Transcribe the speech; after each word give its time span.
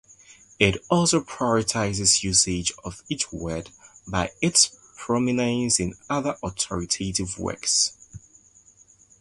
It 0.57 0.83
also 0.89 1.19
prioritises 1.21 2.23
usage 2.23 2.71
of 2.83 3.03
each 3.07 3.31
word 3.31 3.69
by 4.07 4.31
its 4.41 4.75
prominence 4.95 5.79
in 5.79 5.93
other 6.09 6.37
authoritative 6.41 7.37
works. 7.37 7.93